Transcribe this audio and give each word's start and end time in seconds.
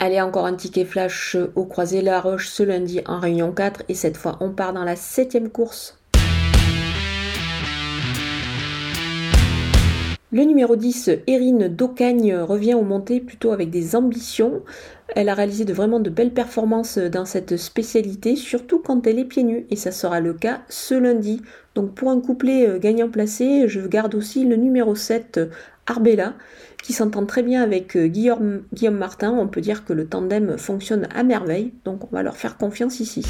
Allez, 0.00 0.20
encore 0.20 0.46
un 0.46 0.54
ticket 0.54 0.84
flash 0.84 1.36
au 1.56 1.64
croisé 1.64 2.02
La 2.02 2.20
Roche 2.20 2.48
ce 2.48 2.62
lundi 2.62 3.00
en 3.06 3.18
réunion 3.18 3.52
4 3.52 3.82
et 3.88 3.94
cette 3.94 4.16
fois 4.16 4.36
on 4.40 4.52
part 4.52 4.72
dans 4.72 4.84
la 4.84 4.94
septième 4.94 5.50
course. 5.50 5.97
Le 10.30 10.44
numéro 10.44 10.76
10, 10.76 11.10
Erin 11.26 11.70
Docagne, 11.70 12.34
revient 12.34 12.74
au 12.74 12.82
montées 12.82 13.18
plutôt 13.18 13.52
avec 13.52 13.70
des 13.70 13.96
ambitions. 13.96 14.62
Elle 15.16 15.30
a 15.30 15.34
réalisé 15.34 15.64
de 15.64 15.72
vraiment 15.72 16.00
de 16.00 16.10
belles 16.10 16.34
performances 16.34 16.98
dans 16.98 17.24
cette 17.24 17.56
spécialité, 17.56 18.36
surtout 18.36 18.78
quand 18.78 19.06
elle 19.06 19.18
est 19.18 19.24
pieds 19.24 19.42
nus, 19.42 19.66
et 19.70 19.76
ça 19.76 19.90
sera 19.90 20.20
le 20.20 20.34
cas 20.34 20.60
ce 20.68 20.94
lundi. 20.94 21.40
Donc 21.74 21.94
pour 21.94 22.10
un 22.10 22.20
couplet 22.20 22.68
euh, 22.68 22.78
gagnant 22.78 23.08
placé, 23.08 23.68
je 23.68 23.80
garde 23.80 24.14
aussi 24.14 24.44
le 24.44 24.56
numéro 24.56 24.94
7, 24.94 25.40
Arbella, 25.86 26.34
qui 26.82 26.92
s'entend 26.92 27.24
très 27.24 27.42
bien 27.42 27.62
avec 27.62 27.96
euh, 27.96 28.06
Guillaume 28.06 28.66
Martin. 28.90 29.32
On 29.32 29.48
peut 29.48 29.62
dire 29.62 29.86
que 29.86 29.94
le 29.94 30.06
tandem 30.06 30.58
fonctionne 30.58 31.08
à 31.14 31.22
merveille, 31.22 31.72
donc 31.86 32.04
on 32.04 32.14
va 32.14 32.22
leur 32.22 32.36
faire 32.36 32.58
confiance 32.58 33.00
ici. 33.00 33.24